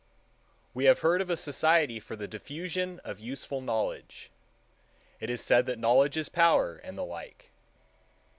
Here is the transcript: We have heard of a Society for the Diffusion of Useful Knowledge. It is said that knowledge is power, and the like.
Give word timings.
We 0.73 0.85
have 0.85 1.01
heard 1.01 1.21
of 1.21 1.29
a 1.29 1.37
Society 1.37 1.99
for 1.99 2.15
the 2.15 2.27
Diffusion 2.27 2.99
of 3.03 3.19
Useful 3.19 3.61
Knowledge. 3.61 4.31
It 5.19 5.29
is 5.29 5.41
said 5.45 5.67
that 5.67 5.77
knowledge 5.77 6.17
is 6.17 6.27
power, 6.27 6.77
and 6.77 6.97
the 6.97 7.05
like. 7.05 7.51